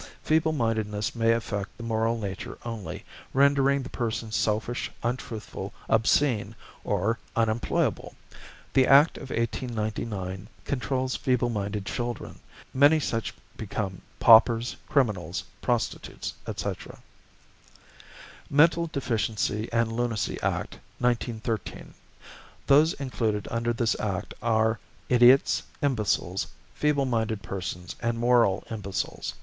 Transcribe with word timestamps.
Feeble 0.23 0.51
mindedness 0.51 1.13
may 1.13 1.31
affect 1.31 1.77
the 1.77 1.83
moral 1.83 2.17
nature 2.17 2.57
only, 2.65 3.05
rendering 3.33 3.83
the 3.83 3.89
person 3.91 4.31
selfish, 4.31 4.89
untruthful, 5.03 5.75
obscene, 5.91 6.55
or 6.83 7.19
unemployable. 7.35 8.15
The 8.73 8.87
Act 8.87 9.17
of 9.19 9.29
1899 9.29 10.47
controls 10.65 11.15
feeble 11.17 11.49
minded 11.49 11.85
children; 11.85 12.39
many 12.73 12.99
such 12.99 13.31
become 13.57 14.01
paupers, 14.19 14.75
criminals, 14.89 15.43
prostitutes, 15.61 16.33
etc. 16.47 16.97
=Mental 18.49 18.87
Deficiency 18.87 19.69
and 19.71 19.91
Lunacy 19.91 20.41
Act, 20.41 20.79
1913.= 20.99 21.89
Those 22.65 22.93
included 22.93 23.47
under 23.51 23.71
this 23.71 23.95
Act 23.99 24.33
are 24.41 24.79
idiots, 25.09 25.61
imbeciles, 25.83 26.47
feeble 26.73 27.05
minded 27.05 27.43
persons, 27.43 27.95
and 28.01 28.17
moral 28.17 28.63
imbeciles. 28.71 29.35